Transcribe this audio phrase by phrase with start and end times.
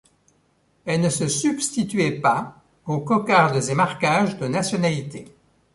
[0.83, 2.55] Elles ne se substituaient pas
[2.87, 5.25] aux cocardes et marquages de nationalités.